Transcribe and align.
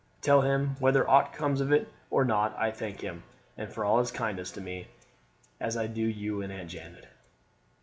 Tell 0.21 0.41
him, 0.41 0.77
whether 0.79 1.07
aught 1.07 1.31
comes 1.31 1.61
of 1.61 1.71
it 1.71 1.87
or 2.09 2.25
not 2.25 2.57
I 2.57 2.71
thank 2.71 3.01
him, 3.01 3.21
and 3.55 3.71
for 3.71 3.85
all 3.85 3.99
his 3.99 4.09
kindness 4.09 4.49
to 4.53 4.59
me, 4.59 4.87
as 5.59 5.77
I 5.77 5.85
do 5.85 6.01
you 6.01 6.41
and 6.41 6.51
Aunt 6.51 6.71
Janet." 6.71 7.05